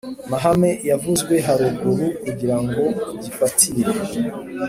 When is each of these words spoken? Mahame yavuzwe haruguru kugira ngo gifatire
Mahame 0.31 0.71
yavuzwe 0.89 1.33
haruguru 1.45 2.05
kugira 2.23 2.57
ngo 2.63 2.83
gifatire 3.23 3.91